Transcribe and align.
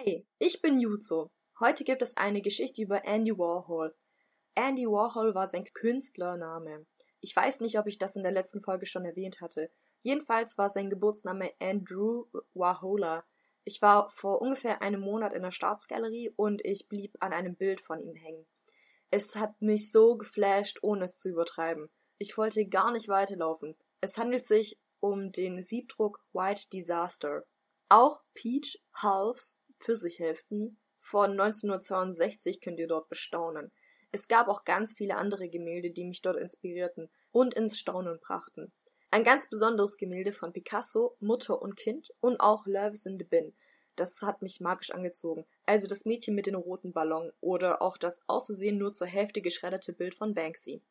Hey, 0.00 0.24
ich 0.38 0.62
bin 0.62 0.78
Juzo. 0.78 1.28
Heute 1.58 1.82
gibt 1.82 2.02
es 2.02 2.16
eine 2.16 2.40
Geschichte 2.40 2.82
über 2.82 3.04
Andy 3.04 3.36
Warhol. 3.36 3.96
Andy 4.54 4.86
Warhol 4.86 5.34
war 5.34 5.48
sein 5.48 5.64
Künstlername. 5.74 6.86
Ich 7.20 7.34
weiß 7.34 7.58
nicht, 7.58 7.80
ob 7.80 7.88
ich 7.88 7.98
das 7.98 8.14
in 8.14 8.22
der 8.22 8.30
letzten 8.30 8.62
Folge 8.62 8.86
schon 8.86 9.04
erwähnt 9.04 9.40
hatte. 9.40 9.72
Jedenfalls 10.04 10.56
war 10.56 10.70
sein 10.70 10.88
Geburtsname 10.88 11.50
Andrew 11.58 12.26
Warhola. 12.54 13.24
Ich 13.64 13.82
war 13.82 14.08
vor 14.10 14.40
ungefähr 14.40 14.82
einem 14.82 15.00
Monat 15.00 15.32
in 15.32 15.42
der 15.42 15.50
Staatsgalerie 15.50 16.32
und 16.36 16.64
ich 16.64 16.88
blieb 16.88 17.16
an 17.18 17.32
einem 17.32 17.56
Bild 17.56 17.80
von 17.80 17.98
ihm 17.98 18.14
hängen. 18.14 18.46
Es 19.10 19.34
hat 19.34 19.60
mich 19.60 19.90
so 19.90 20.16
geflasht, 20.16 20.78
ohne 20.80 21.06
es 21.06 21.16
zu 21.16 21.28
übertreiben. 21.28 21.90
Ich 22.18 22.38
wollte 22.38 22.68
gar 22.68 22.92
nicht 22.92 23.08
weiterlaufen. 23.08 23.74
Es 24.00 24.16
handelt 24.16 24.46
sich 24.46 24.78
um 25.00 25.32
den 25.32 25.64
Siebdruck 25.64 26.22
White 26.32 26.68
Disaster. 26.72 27.44
Auch 27.88 28.22
Peach 28.34 28.80
Halves 28.94 29.57
Pfirsichhälften 29.80 30.78
von 31.00 31.32
1962 31.32 32.60
könnt 32.60 32.78
ihr 32.78 32.88
dort 32.88 33.08
bestaunen. 33.08 33.72
Es 34.10 34.28
gab 34.28 34.48
auch 34.48 34.64
ganz 34.64 34.94
viele 34.94 35.16
andere 35.16 35.48
Gemälde, 35.48 35.90
die 35.90 36.04
mich 36.04 36.22
dort 36.22 36.36
inspirierten 36.36 37.10
und 37.30 37.54
ins 37.54 37.78
Staunen 37.78 38.18
brachten. 38.20 38.72
Ein 39.10 39.24
ganz 39.24 39.48
besonderes 39.48 39.96
Gemälde 39.96 40.32
von 40.32 40.52
Picasso, 40.52 41.16
Mutter 41.20 41.62
und 41.62 41.76
Kind 41.76 42.10
und 42.20 42.40
auch 42.40 42.66
Love's 42.66 43.06
in 43.06 43.18
the 43.18 43.24
Bin. 43.24 43.54
Das 43.96 44.22
hat 44.22 44.42
mich 44.42 44.60
magisch 44.60 44.90
angezogen. 44.90 45.44
Also 45.66 45.86
das 45.86 46.04
Mädchen 46.04 46.34
mit 46.34 46.46
den 46.46 46.54
roten 46.54 46.92
Ballon 46.92 47.32
oder 47.40 47.82
auch 47.82 47.96
das 47.96 48.20
auszusehen 48.28 48.78
nur 48.78 48.94
zur 48.94 49.06
Hälfte 49.06 49.40
geschredderte 49.40 49.92
Bild 49.92 50.14
von 50.14 50.34
Banksy. 50.34 50.82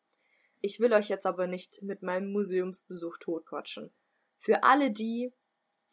Ich 0.61 0.79
will 0.79 0.91
euch 0.93 1.07
jetzt 1.07 1.25
aber 1.25 1.47
nicht 1.47 1.81
mit 1.83 2.01
meinem 2.01 2.31
Museumsbesuch 2.31 3.17
totquatschen. 3.19 3.91
Für 4.39 4.63
alle 4.63 4.91
die, 4.91 5.31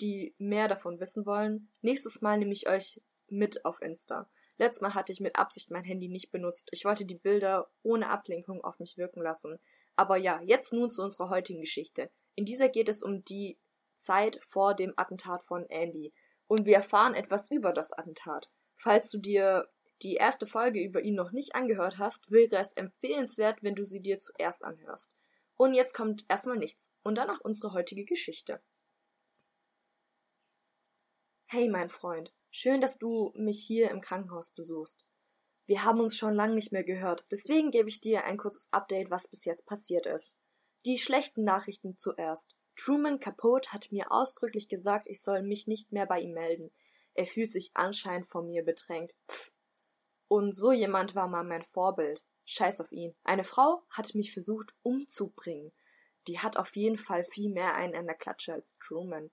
die 0.01 0.35
mehr 0.39 0.69
davon 0.69 1.01
wissen 1.01 1.27
wollen, 1.27 1.71
nächstes 1.83 2.21
Mal 2.21 2.39
nehme 2.39 2.53
ich 2.53 2.69
euch 2.69 3.01
mit 3.29 3.65
auf 3.65 3.81
Insta. 3.83 4.29
Letztes 4.57 4.83
Mal 4.83 4.95
hatte 4.95 5.13
ich 5.13 5.21
mit 5.21 5.37
Absicht 5.37 5.71
mein 5.71 5.85
Handy 5.85 6.09
nicht 6.09 6.31
benutzt. 6.31 6.69
Ich 6.73 6.85
wollte 6.85 7.05
die 7.05 7.17
Bilder 7.17 7.69
ohne 7.83 8.09
Ablenkung 8.09 8.63
auf 8.63 8.79
mich 8.79 8.97
wirken 8.97 9.23
lassen. 9.23 9.59
Aber 9.97 10.17
ja, 10.17 10.41
jetzt 10.43 10.73
nun 10.73 10.91
zu 10.91 11.03
unserer 11.03 11.29
heutigen 11.29 11.61
Geschichte. 11.61 12.11
In 12.35 12.45
dieser 12.45 12.69
geht 12.69 12.89
es 12.89 13.03
um 13.03 13.25
die 13.25 13.59
Zeit 13.97 14.41
vor 14.49 14.75
dem 14.75 14.93
Attentat 14.97 15.43
von 15.45 15.67
Andy. 15.71 16.13
Und 16.47 16.67
wir 16.67 16.77
erfahren 16.77 17.15
etwas 17.15 17.51
über 17.51 17.73
das 17.73 17.93
Attentat. 17.93 18.51
Falls 18.77 19.11
du 19.11 19.19
dir 19.19 19.69
die 20.03 20.15
erste 20.15 20.47
Folge 20.47 20.83
über 20.83 21.01
ihn 21.01 21.15
noch 21.15 21.33
nicht 21.33 21.55
angehört 21.55 21.99
hast, 21.99 22.31
wäre 22.31 22.57
es 22.57 22.75
empfehlenswert, 22.75 23.63
wenn 23.63 23.75
du 23.75 23.85
sie 23.85 24.01
dir 24.01 24.21
zuerst 24.21 24.65
anhörst. 24.65 25.17
Und 25.57 25.75
jetzt 25.75 25.95
kommt 25.95 26.25
erstmal 26.29 26.59
nichts 26.59 26.93
und 27.03 27.17
danach 27.17 27.41
unsere 27.41 27.73
heutige 27.73 28.05
Geschichte. 28.05 28.61
Hey, 31.57 31.69
mein 31.69 31.89
Freund, 31.89 32.33
schön, 32.51 32.81
dass 32.81 32.99
du 32.99 33.33
mich 33.37 33.65
hier 33.65 33.93
im 33.93 34.01
Krankenhaus 34.01 34.51
besuchst. 34.51 35.07
Wir 35.67 35.85
haben 35.85 36.01
uns 36.01 36.17
schon 36.17 36.35
lange 36.35 36.57
nicht 36.57 36.73
mehr 36.73 36.83
gehört, 36.83 37.25
deswegen 37.31 37.71
gebe 37.71 37.89
ich 37.89 38.01
dir 38.01 38.25
ein 38.25 38.39
kurzes 38.39 38.73
Update, 38.73 39.09
was 39.09 39.29
bis 39.29 39.45
jetzt 39.45 39.65
passiert 39.65 40.05
ist. 40.05 40.35
Die 40.85 40.99
schlechten 40.99 41.45
Nachrichten 41.45 41.97
zuerst. 41.97 42.59
Truman 42.75 43.21
Capote 43.21 43.71
hat 43.71 43.93
mir 43.93 44.11
ausdrücklich 44.11 44.69
gesagt, 44.69 45.07
ich 45.07 45.23
soll 45.23 45.43
mich 45.45 45.69
nicht 45.69 45.93
mehr 45.93 46.07
bei 46.07 46.23
ihm 46.23 46.33
melden. 46.33 46.73
Er 47.15 47.29
fühlt 47.29 47.53
sich 47.53 47.71
anscheinend 47.75 48.29
von 48.29 48.49
mir 48.49 48.65
bedrängt. 48.65 49.15
Pff. 49.31 49.53
Und 50.27 50.57
so 50.57 50.73
jemand 50.73 51.15
war 51.15 51.29
mal 51.29 51.45
mein 51.45 51.63
Vorbild. 51.63 52.25
Scheiß 52.47 52.81
auf 52.81 52.91
ihn. 52.91 53.15
Eine 53.23 53.45
Frau 53.45 53.85
hat 53.91 54.13
mich 54.17 54.33
versucht 54.33 54.75
umzubringen. 54.83 55.71
Die 56.27 56.41
hat 56.41 56.57
auf 56.57 56.75
jeden 56.75 56.99
Fall 56.99 57.23
viel 57.23 57.49
mehr 57.49 57.77
einen 57.77 57.95
an 57.95 58.07
der 58.07 58.17
Klatsche 58.17 58.55
als 58.55 58.77
Truman. 58.81 59.31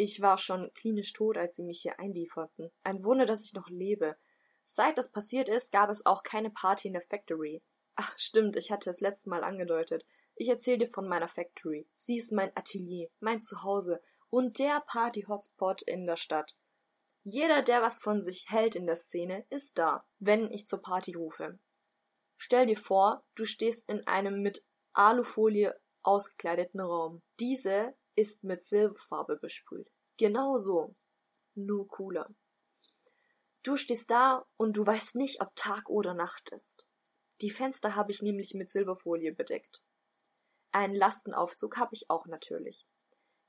Ich 0.00 0.20
war 0.20 0.38
schon 0.38 0.72
klinisch 0.74 1.12
tot, 1.12 1.36
als 1.36 1.56
sie 1.56 1.64
mich 1.64 1.80
hier 1.82 1.98
einlieferten. 1.98 2.70
Ein 2.84 3.02
Wunder, 3.02 3.26
dass 3.26 3.44
ich 3.44 3.54
noch 3.54 3.68
lebe. 3.68 4.16
Seit 4.64 4.96
das 4.96 5.10
passiert 5.10 5.48
ist, 5.48 5.72
gab 5.72 5.90
es 5.90 6.06
auch 6.06 6.22
keine 6.22 6.50
Party 6.50 6.86
in 6.86 6.94
der 6.94 7.02
Factory. 7.02 7.64
Ach, 7.96 8.16
stimmt, 8.16 8.56
ich 8.56 8.70
hatte 8.70 8.90
es 8.90 9.00
letztes 9.00 9.26
Mal 9.26 9.42
angedeutet. 9.42 10.06
Ich 10.36 10.48
erzähle 10.48 10.78
dir 10.78 10.88
von 10.92 11.08
meiner 11.08 11.26
Factory. 11.26 11.88
Sie 11.96 12.16
ist 12.16 12.30
mein 12.30 12.56
Atelier, 12.56 13.10
mein 13.18 13.42
Zuhause 13.42 14.00
und 14.30 14.60
der 14.60 14.80
Party-Hotspot 14.86 15.82
in 15.82 16.06
der 16.06 16.16
Stadt. 16.16 16.54
Jeder, 17.24 17.62
der 17.62 17.82
was 17.82 17.98
von 17.98 18.22
sich 18.22 18.50
hält 18.50 18.76
in 18.76 18.86
der 18.86 18.94
Szene, 18.94 19.46
ist 19.50 19.78
da, 19.78 20.06
wenn 20.20 20.48
ich 20.52 20.68
zur 20.68 20.80
Party 20.80 21.14
rufe. 21.14 21.58
Stell 22.36 22.66
dir 22.66 22.78
vor, 22.78 23.24
du 23.34 23.44
stehst 23.44 23.88
in 23.90 24.06
einem 24.06 24.42
mit 24.42 24.64
Alufolie 24.92 25.74
ausgekleideten 26.04 26.78
Raum. 26.78 27.20
Diese 27.40 27.96
ist 28.18 28.42
mit 28.42 28.64
Silberfarbe 28.64 29.36
besprüht. 29.36 29.92
Genau 30.16 30.56
so. 30.56 30.96
Nur 31.54 31.86
cooler. 31.86 32.28
Du 33.62 33.76
stehst 33.76 34.10
da 34.10 34.44
und 34.56 34.76
du 34.76 34.84
weißt 34.84 35.14
nicht, 35.14 35.40
ob 35.40 35.54
Tag 35.54 35.88
oder 35.88 36.14
Nacht 36.14 36.50
ist. 36.50 36.86
Die 37.40 37.50
Fenster 37.50 37.94
habe 37.94 38.10
ich 38.10 38.20
nämlich 38.20 38.54
mit 38.54 38.72
Silberfolie 38.72 39.32
bedeckt. 39.32 39.82
Einen 40.72 40.94
Lastenaufzug 40.94 41.76
habe 41.76 41.94
ich 41.94 42.10
auch 42.10 42.26
natürlich. 42.26 42.88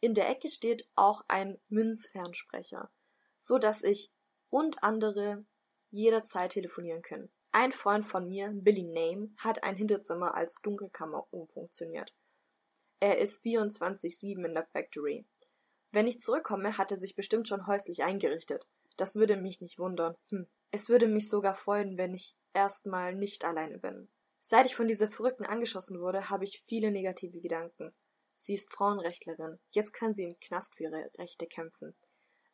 In 0.01 0.13
der 0.13 0.29
Ecke 0.29 0.49
steht 0.49 0.87
auch 0.95 1.23
ein 1.27 1.59
Münzfernsprecher, 1.69 2.91
so 3.39 3.57
dass 3.57 3.83
ich 3.83 4.11
und 4.49 4.83
andere 4.83 5.45
jederzeit 5.89 6.51
telefonieren 6.51 7.01
können. 7.01 7.31
Ein 7.51 7.71
Freund 7.71 8.05
von 8.05 8.27
mir, 8.27 8.51
Billy 8.53 8.83
Name, 8.83 9.31
hat 9.37 9.63
ein 9.63 9.75
Hinterzimmer 9.75 10.35
als 10.35 10.61
Dunkelkammer 10.61 11.27
umfunktioniert. 11.31 12.13
Er 12.99 13.17
ist 13.17 13.41
24-7 13.43 14.45
in 14.45 14.53
der 14.53 14.65
Factory. 14.65 15.25
Wenn 15.91 16.07
ich 16.07 16.21
zurückkomme, 16.21 16.77
hat 16.77 16.91
er 16.91 16.97
sich 16.97 17.15
bestimmt 17.15 17.47
schon 17.47 17.65
häuslich 17.65 18.03
eingerichtet. 18.03 18.67
Das 18.97 19.15
würde 19.15 19.37
mich 19.37 19.61
nicht 19.61 19.79
wundern. 19.79 20.15
Hm. 20.29 20.47
Es 20.71 20.89
würde 20.89 21.07
mich 21.07 21.29
sogar 21.29 21.55
freuen, 21.55 21.97
wenn 21.97 22.13
ich 22.13 22.35
erstmal 22.53 23.15
nicht 23.15 23.45
alleine 23.45 23.79
bin. 23.79 24.09
Seit 24.41 24.65
ich 24.65 24.75
von 24.75 24.87
dieser 24.87 25.09
Verrückten 25.09 25.45
angeschossen 25.45 25.99
wurde, 25.99 26.29
habe 26.29 26.43
ich 26.43 26.63
viele 26.67 26.91
negative 26.91 27.39
Gedanken. 27.39 27.93
Sie 28.35 28.53
ist 28.53 28.71
Frauenrechtlerin. 28.71 29.59
Jetzt 29.71 29.93
kann 29.93 30.13
sie 30.13 30.23
im 30.23 30.39
Knast 30.39 30.75
für 30.75 30.83
ihre 30.83 31.11
Rechte 31.17 31.47
kämpfen. 31.47 31.95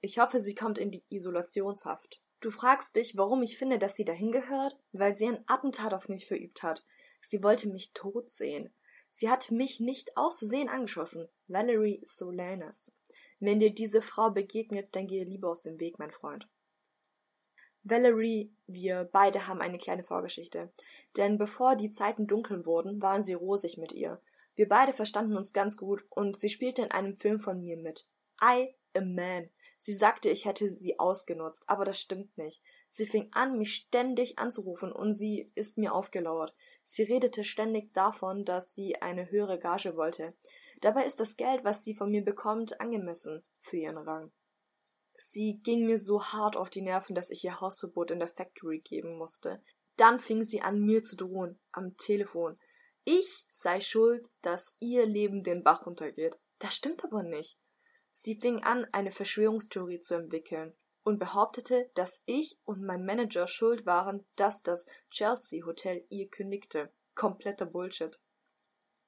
Ich 0.02 0.20
hoffe, 0.20 0.40
sie 0.40 0.56
kommt 0.56 0.78
in 0.78 0.92
die 0.92 1.04
Isolationshaft. 1.10 2.22
Du 2.40 2.52
fragst 2.52 2.96
dich, 2.96 3.18
warum 3.18 3.42
ich 3.44 3.58
finde, 3.58 3.80
dass 3.80 3.96
sie 3.96 4.06
dahin 4.06 4.32
gehört? 4.32 4.76
Weil 4.92 5.16
sie 5.18 5.28
ein 5.28 5.44
Attentat 5.48 5.94
auf 5.94 6.10
mich 6.10 6.28
verübt 6.28 6.64
hat. 6.64 6.86
Sie 7.22 7.42
wollte 7.44 7.70
mich 7.70 7.94
tot 7.94 8.30
sehen. 8.30 8.74
Sie 9.18 9.30
hat 9.30 9.50
mich 9.50 9.80
nicht 9.80 10.18
auszusehen 10.18 10.68
angeschossen. 10.68 11.30
Valerie 11.48 12.02
Solanas. 12.04 12.92
Wenn 13.40 13.60
dir 13.60 13.74
diese 13.74 14.02
Frau 14.02 14.30
begegnet, 14.30 14.94
dann 14.94 15.08
gehe 15.08 15.24
lieber 15.24 15.50
aus 15.50 15.62
dem 15.62 15.80
Weg, 15.80 16.00
mein 16.00 16.12
Freund. 16.12 16.50
Valerie, 17.84 18.54
wir 18.68 19.10
beide 19.14 19.48
haben 19.48 19.62
eine 19.62 19.78
kleine 19.78 20.04
Vorgeschichte. 20.04 20.70
Denn 21.16 21.38
bevor 21.38 21.78
die 21.78 21.94
Zeiten 21.94 22.28
dunkeln 22.28 22.66
wurden, 22.66 23.02
waren 23.02 23.22
sie 23.22 23.36
rosig 23.36 23.78
mit 23.78 23.94
ihr. 23.94 24.22
Wir 24.56 24.68
beide 24.68 24.92
verstanden 24.92 25.38
uns 25.38 25.54
ganz 25.54 25.78
gut 25.78 26.04
und 26.10 26.38
sie 26.38 26.50
spielte 26.50 26.82
in 26.82 26.92
einem 26.92 27.16
Film 27.16 27.40
von 27.40 27.62
mir 27.62 27.78
mit. 27.78 28.10
I 28.44 28.76
a 28.96 29.02
Man. 29.02 29.50
Sie 29.78 29.94
sagte, 29.94 30.30
ich 30.30 30.46
hätte 30.46 30.70
sie 30.70 31.00
ausgenutzt, 31.00 31.64
aber 31.68 31.86
das 31.86 32.00
stimmt 32.00 32.38
nicht. 32.38 32.62
Sie 32.90 33.06
fing 33.06 33.30
an, 33.32 33.58
mich 33.58 33.74
ständig 33.76 34.40
anzurufen 34.40 34.92
und 34.92 35.14
sie 35.14 35.52
ist 35.56 35.78
mir 35.78 35.94
aufgelauert. 35.94 36.54
Sie 36.84 37.04
redete 37.04 37.44
ständig 37.44 37.94
davon, 37.94 38.46
dass 38.46 38.74
sie 38.74 39.02
eine 39.02 39.30
höhere 39.30 39.60
Gage 39.60 39.96
wollte. 39.96 40.34
Dabei 40.82 41.06
ist 41.06 41.20
das 41.20 41.38
Geld, 41.38 41.64
was 41.64 41.84
sie 41.84 41.96
von 41.96 42.12
mir 42.12 42.24
bekommt, 42.24 42.80
angemessen 42.80 43.44
für 43.60 43.78
ihren 43.78 43.98
Rang. 43.98 44.32
Sie 45.18 45.60
ging 45.64 45.86
mir 45.86 46.00
so 46.00 46.24
hart 46.24 46.58
auf 46.58 46.70
die 46.70 46.82
Nerven, 46.82 47.16
dass 47.16 47.32
ich 47.32 47.44
ihr 47.44 47.62
Hausverbot 47.62 48.12
in 48.12 48.20
der 48.20 48.28
Factory 48.28 48.80
geben 48.80 49.18
musste. 49.18 49.62
Dann 49.96 50.20
fing 50.20 50.44
sie 50.44 50.62
an, 50.62 50.80
mir 50.80 51.04
zu 51.04 51.16
drohen, 51.16 51.60
am 51.72 51.96
Telefon. 51.96 52.60
Ich 53.06 53.46
sei 53.48 53.80
schuld, 53.80 54.32
dass 54.42 54.76
ihr 54.80 55.06
Leben 55.06 55.44
den 55.44 55.64
Bach 55.64 55.86
runtergeht. 55.86 56.38
Das 56.60 56.76
stimmt 56.76 57.04
aber 57.06 57.24
nicht. 57.24 57.58
Sie 58.18 58.36
fing 58.36 58.64
an, 58.64 58.88
eine 58.94 59.12
Verschwörungstheorie 59.12 60.00
zu 60.00 60.16
entwickeln 60.16 60.74
und 61.04 61.20
behauptete, 61.20 61.92
dass 61.96 62.24
ich 62.26 62.58
und 62.64 62.82
mein 62.82 63.06
Manager 63.06 63.46
schuld 63.46 63.86
waren, 63.86 64.26
dass 64.38 64.64
das 64.64 64.86
Chelsea 65.12 65.66
Hotel 65.66 66.06
ihr 66.10 66.30
kündigte. 66.30 66.92
Kompletter 67.14 67.66
Bullshit. 67.66 68.20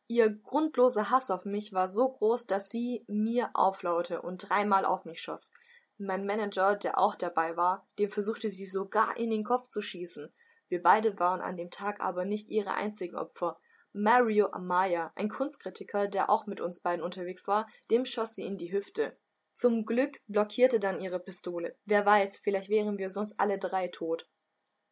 Ihr 0.08 0.30
grundloser 0.30 1.10
Hass 1.10 1.32
auf 1.32 1.46
mich 1.46 1.74
war 1.74 1.88
so 1.88 2.10
groß, 2.10 2.46
dass 2.48 2.70
sie 2.70 3.06
mir 3.08 3.50
auflaute 3.54 4.22
und 4.22 4.50
dreimal 4.50 4.86
auf 4.86 5.06
mich 5.06 5.22
schoss. 5.22 5.52
Mein 5.98 6.26
Manager, 6.26 6.76
der 6.76 7.00
auch 7.00 7.16
dabei 7.16 7.58
war, 7.58 7.88
dem 7.98 8.10
versuchte 8.10 8.50
sie 8.50 8.66
sogar 8.66 9.18
in 9.18 9.30
den 9.30 9.44
Kopf 9.44 9.68
zu 9.68 9.82
schießen. 9.82 10.32
Wir 10.68 10.84
beide 10.84 11.18
waren 11.18 11.42
an 11.42 11.58
dem 11.58 11.72
Tag 11.72 12.02
aber 12.02 12.26
nicht 12.26 12.50
ihre 12.50 12.74
einzigen 12.74 13.16
Opfer. 13.16 13.60
Mario 13.94 14.48
Amaya, 14.52 15.12
ein 15.16 15.30
Kunstkritiker, 15.30 16.08
der 16.08 16.30
auch 16.30 16.46
mit 16.46 16.62
uns 16.62 16.80
beiden 16.80 17.04
unterwegs 17.04 17.48
war, 17.48 17.68
dem 17.90 18.06
schoss 18.06 18.36
sie 18.36 18.44
in 18.44 18.58
die 18.58 18.72
Hüfte. 18.72 19.18
Zum 19.54 19.86
Glück 19.86 20.22
blockierte 20.28 20.80
dann 20.80 21.02
ihre 21.02 21.20
Pistole. 21.20 21.76
Wer 21.86 22.06
weiß, 22.06 22.38
vielleicht 22.38 22.70
wären 22.70 22.98
wir 22.98 23.10
sonst 23.10 23.40
alle 23.40 23.58
drei 23.58 23.88
tot. 23.88 24.30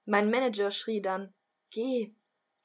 Mein 0.05 0.31
Manager 0.31 0.71
schrie 0.71 1.01
dann 1.01 1.33
Geh. 1.69 2.15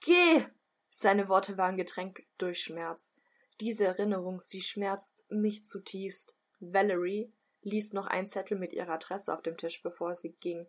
Geh. 0.00 0.46
Seine 0.88 1.28
Worte 1.28 1.56
waren 1.58 1.76
getränkt 1.76 2.22
durch 2.38 2.62
Schmerz. 2.62 3.14
Diese 3.60 3.84
Erinnerung, 3.84 4.40
sie 4.40 4.62
schmerzt 4.62 5.26
mich 5.28 5.66
zutiefst. 5.66 6.38
Valerie, 6.58 7.32
ließ 7.62 7.92
noch 7.92 8.06
einen 8.06 8.26
Zettel 8.26 8.58
mit 8.58 8.72
ihrer 8.72 8.92
Adresse 8.92 9.34
auf 9.34 9.42
dem 9.42 9.56
Tisch, 9.56 9.82
bevor 9.82 10.14
sie 10.14 10.32
ging. 10.40 10.66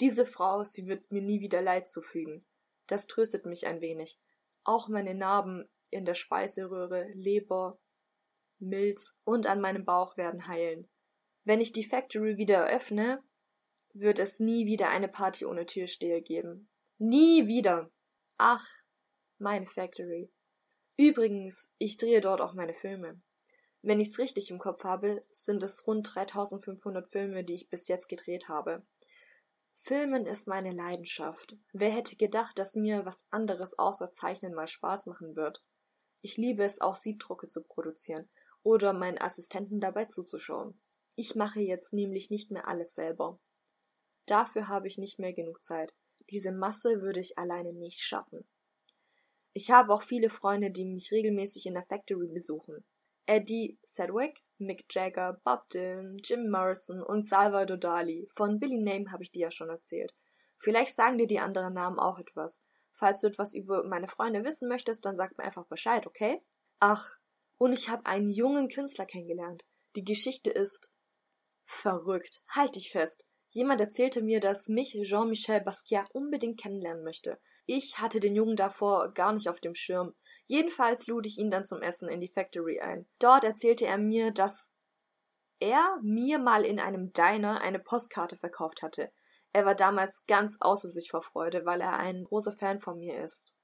Diese 0.00 0.26
Frau, 0.26 0.64
sie 0.64 0.86
wird 0.86 1.10
mir 1.10 1.22
nie 1.22 1.40
wieder 1.40 1.62
Leid 1.62 1.88
zufügen. 1.88 2.44
Das 2.86 3.06
tröstet 3.06 3.46
mich 3.46 3.66
ein 3.66 3.80
wenig. 3.80 4.18
Auch 4.64 4.88
meine 4.88 5.14
Narben 5.14 5.68
in 5.90 6.04
der 6.04 6.14
Speiseröhre, 6.14 7.08
Leber, 7.12 7.78
Milz 8.58 9.16
und 9.24 9.46
an 9.46 9.60
meinem 9.60 9.84
Bauch 9.84 10.16
werden 10.16 10.48
heilen. 10.48 10.88
Wenn 11.44 11.60
ich 11.60 11.72
die 11.72 11.84
Factory 11.84 12.38
wieder 12.38 12.56
eröffne, 12.56 13.22
wird 13.92 14.18
es 14.18 14.40
nie 14.40 14.66
wieder 14.66 14.88
eine 14.88 15.08
Party 15.08 15.44
ohne 15.44 15.66
Türsteher 15.66 16.20
geben. 16.20 16.68
Nie 16.98 17.46
wieder. 17.46 17.90
Ach, 18.38 18.66
meine 19.38 19.66
Factory. 19.66 20.32
Übrigens, 20.96 21.72
ich 21.78 21.96
drehe 21.96 22.20
dort 22.20 22.40
auch 22.40 22.54
meine 22.54 22.74
Filme. 22.74 23.20
Wenn 23.82 24.00
ich's 24.00 24.18
richtig 24.18 24.50
im 24.50 24.58
Kopf 24.58 24.84
habe, 24.84 25.22
sind 25.30 25.62
es 25.62 25.86
rund 25.86 26.14
3500 26.14 27.10
Filme, 27.10 27.44
die 27.44 27.54
ich 27.54 27.68
bis 27.68 27.86
jetzt 27.88 28.08
gedreht 28.08 28.48
habe. 28.48 28.86
Filmen 29.86 30.24
ist 30.24 30.48
meine 30.48 30.72
Leidenschaft. 30.72 31.58
Wer 31.74 31.90
hätte 31.90 32.16
gedacht, 32.16 32.58
dass 32.58 32.74
mir 32.74 33.04
was 33.04 33.26
anderes 33.30 33.78
außer 33.78 34.10
Zeichnen 34.10 34.54
mal 34.54 34.66
Spaß 34.66 35.04
machen 35.04 35.36
wird? 35.36 35.62
Ich 36.22 36.38
liebe 36.38 36.64
es 36.64 36.80
auch 36.80 36.96
Siebdrucke 36.96 37.48
zu 37.48 37.62
produzieren 37.62 38.26
oder 38.62 38.94
meinen 38.94 39.20
Assistenten 39.20 39.80
dabei 39.80 40.06
zuzuschauen. 40.06 40.80
Ich 41.16 41.34
mache 41.34 41.60
jetzt 41.60 41.92
nämlich 41.92 42.30
nicht 42.30 42.50
mehr 42.50 42.66
alles 42.66 42.94
selber. 42.94 43.38
Dafür 44.24 44.68
habe 44.68 44.88
ich 44.88 44.96
nicht 44.96 45.18
mehr 45.18 45.34
genug 45.34 45.62
Zeit. 45.62 45.92
Diese 46.30 46.50
Masse 46.50 47.02
würde 47.02 47.20
ich 47.20 47.36
alleine 47.36 47.74
nicht 47.74 48.00
schaffen. 48.00 48.48
Ich 49.52 49.70
habe 49.70 49.92
auch 49.92 50.02
viele 50.02 50.30
Freunde, 50.30 50.70
die 50.70 50.86
mich 50.86 51.12
regelmäßig 51.12 51.66
in 51.66 51.74
der 51.74 51.84
Factory 51.84 52.28
besuchen. 52.28 52.86
Eddie 53.26 53.78
Sedgwick, 53.82 54.42
Mick 54.58 54.86
Jagger, 54.90 55.40
Bob 55.44 55.68
Dylan, 55.70 56.16
Jim 56.22 56.50
Morrison 56.50 57.02
und 57.02 57.26
Salvador 57.26 57.76
Dali. 57.76 58.28
Von 58.34 58.58
Billy 58.60 58.78
Name 58.78 59.10
habe 59.10 59.22
ich 59.22 59.32
dir 59.32 59.42
ja 59.42 59.50
schon 59.50 59.70
erzählt. 59.70 60.14
Vielleicht 60.58 60.96
sagen 60.96 61.18
dir 61.18 61.26
die 61.26 61.40
anderen 61.40 61.74
Namen 61.74 61.98
auch 61.98 62.18
etwas. 62.18 62.62
Falls 62.92 63.20
du 63.20 63.26
etwas 63.26 63.54
über 63.54 63.82
meine 63.84 64.08
Freunde 64.08 64.44
wissen 64.44 64.68
möchtest, 64.68 65.04
dann 65.04 65.16
sag 65.16 65.36
mir 65.36 65.44
einfach 65.44 65.66
Bescheid, 65.66 66.06
okay? 66.06 66.40
Ach, 66.78 67.16
und 67.58 67.72
ich 67.72 67.88
habe 67.88 68.06
einen 68.06 68.30
jungen 68.30 68.68
Künstler 68.68 69.06
kennengelernt. 69.06 69.64
Die 69.96 70.04
Geschichte 70.04 70.50
ist 70.50 70.92
verrückt. 71.64 72.42
Halt 72.48 72.76
dich 72.76 72.90
fest. 72.90 73.26
Jemand 73.48 73.80
erzählte 73.80 74.22
mir, 74.22 74.40
dass 74.40 74.68
mich 74.68 74.98
Jean-Michel 75.02 75.60
Basquiat 75.60 76.10
unbedingt 76.12 76.60
kennenlernen 76.60 77.04
möchte. 77.04 77.38
Ich 77.66 77.98
hatte 77.98 78.20
den 78.20 78.34
Jungen 78.34 78.56
davor 78.56 79.12
gar 79.12 79.32
nicht 79.32 79.48
auf 79.48 79.60
dem 79.60 79.74
Schirm. 79.74 80.14
Jedenfalls 80.46 81.06
lud 81.06 81.26
ich 81.26 81.38
ihn 81.38 81.50
dann 81.50 81.64
zum 81.64 81.80
Essen 81.80 82.08
in 82.08 82.20
die 82.20 82.28
Factory 82.28 82.80
ein. 82.80 83.06
Dort 83.18 83.44
erzählte 83.44 83.86
er 83.86 83.98
mir, 83.98 84.30
dass 84.30 84.72
er 85.58 85.98
mir 86.02 86.38
mal 86.38 86.64
in 86.64 86.78
einem 86.78 87.12
Diner 87.12 87.60
eine 87.60 87.78
Postkarte 87.78 88.36
verkauft 88.36 88.82
hatte. 88.82 89.10
Er 89.52 89.64
war 89.64 89.74
damals 89.74 90.26
ganz 90.26 90.58
außer 90.60 90.88
sich 90.88 91.10
vor 91.10 91.22
Freude, 91.22 91.64
weil 91.64 91.80
er 91.80 91.98
ein 91.98 92.24
großer 92.24 92.52
Fan 92.52 92.80
von 92.80 92.98
mir 92.98 93.22
ist. 93.22 93.56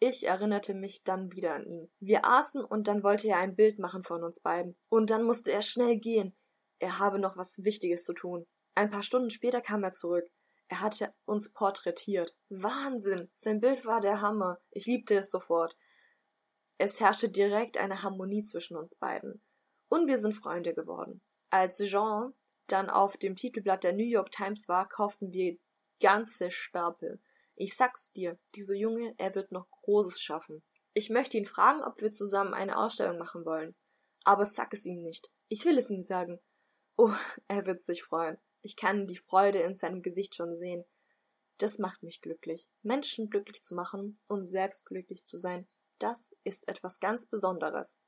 Ich 0.00 0.26
erinnerte 0.26 0.74
mich 0.74 1.04
dann 1.04 1.32
wieder 1.32 1.54
an 1.54 1.64
ihn. 1.64 1.90
Wir 2.00 2.26
aßen 2.26 2.62
und 2.62 2.88
dann 2.88 3.02
wollte 3.02 3.28
er 3.28 3.38
ein 3.38 3.54
Bild 3.54 3.78
machen 3.78 4.04
von 4.04 4.22
uns 4.22 4.40
beiden. 4.40 4.76
Und 4.90 5.10
dann 5.10 5.22
musste 5.22 5.52
er 5.52 5.62
schnell 5.62 5.96
gehen. 5.96 6.36
Er 6.78 6.98
habe 6.98 7.18
noch 7.18 7.36
was 7.36 7.64
Wichtiges 7.64 8.04
zu 8.04 8.12
tun. 8.12 8.44
Ein 8.74 8.90
paar 8.90 9.02
Stunden 9.02 9.30
später 9.30 9.62
kam 9.62 9.84
er 9.84 9.92
zurück. 9.92 10.26
Er 10.68 10.80
hatte 10.80 11.14
uns 11.24 11.52
porträtiert. 11.52 12.34
Wahnsinn! 12.48 13.30
Sein 13.34 13.60
Bild 13.60 13.84
war 13.84 14.00
der 14.00 14.20
Hammer. 14.20 14.60
Ich 14.70 14.86
liebte 14.86 15.16
es 15.16 15.30
sofort. 15.30 15.76
Es 16.78 17.00
herrschte 17.00 17.28
direkt 17.28 17.78
eine 17.78 18.02
Harmonie 18.02 18.44
zwischen 18.44 18.76
uns 18.76 18.94
beiden. 18.94 19.42
Und 19.88 20.06
wir 20.06 20.18
sind 20.18 20.32
Freunde 20.32 20.74
geworden. 20.74 21.20
Als 21.50 21.78
Jean 21.78 22.34
dann 22.66 22.90
auf 22.90 23.16
dem 23.16 23.36
Titelblatt 23.36 23.84
der 23.84 23.92
New 23.92 24.04
York 24.04 24.30
Times 24.30 24.68
war, 24.68 24.88
kauften 24.88 25.32
wir 25.32 25.58
ganze 26.00 26.50
Stapel. 26.50 27.20
Ich 27.56 27.76
sag's 27.76 28.10
dir, 28.12 28.36
dieser 28.54 28.74
Junge, 28.74 29.14
er 29.18 29.34
wird 29.34 29.52
noch 29.52 29.70
Großes 29.70 30.20
schaffen. 30.20 30.62
Ich 30.94 31.10
möchte 31.10 31.36
ihn 31.36 31.46
fragen, 31.46 31.82
ob 31.84 32.00
wir 32.00 32.10
zusammen 32.10 32.54
eine 32.54 32.78
Ausstellung 32.78 33.18
machen 33.18 33.44
wollen. 33.44 33.76
Aber 34.24 34.44
sag 34.44 34.72
es 34.72 34.86
ihm 34.86 35.02
nicht. 35.02 35.30
Ich 35.48 35.64
will 35.64 35.78
es 35.78 35.90
ihm 35.90 36.02
sagen. 36.02 36.40
Oh, 36.96 37.12
er 37.48 37.66
wird 37.66 37.84
sich 37.84 38.02
freuen. 38.02 38.38
Ich 38.64 38.76
kann 38.76 39.06
die 39.06 39.18
Freude 39.18 39.58
in 39.60 39.76
seinem 39.76 40.00
Gesicht 40.00 40.34
schon 40.34 40.56
sehen. 40.56 40.86
Das 41.58 41.78
macht 41.78 42.02
mich 42.02 42.22
glücklich. 42.22 42.70
Menschen 42.82 43.28
glücklich 43.28 43.62
zu 43.62 43.74
machen 43.74 44.18
und 44.26 44.46
selbst 44.46 44.86
glücklich 44.86 45.26
zu 45.26 45.36
sein, 45.36 45.68
das 45.98 46.34
ist 46.44 46.66
etwas 46.66 46.98
ganz 46.98 47.26
Besonderes. 47.26 48.06